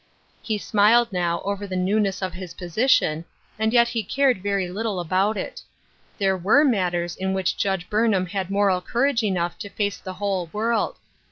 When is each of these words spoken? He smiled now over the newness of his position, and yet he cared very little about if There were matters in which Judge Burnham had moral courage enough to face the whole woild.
He 0.41 0.57
smiled 0.57 1.13
now 1.13 1.41
over 1.45 1.67
the 1.67 1.75
newness 1.75 2.23
of 2.23 2.33
his 2.33 2.55
position, 2.55 3.23
and 3.59 3.71
yet 3.71 3.89
he 3.89 4.01
cared 4.01 4.41
very 4.41 4.67
little 4.67 4.99
about 4.99 5.37
if 5.37 5.57
There 6.17 6.35
were 6.35 6.63
matters 6.65 7.15
in 7.15 7.35
which 7.35 7.55
Judge 7.55 7.87
Burnham 7.87 8.25
had 8.25 8.49
moral 8.49 8.81
courage 8.81 9.21
enough 9.21 9.59
to 9.59 9.69
face 9.69 9.97
the 9.99 10.13
whole 10.13 10.47
woild. 10.51 10.95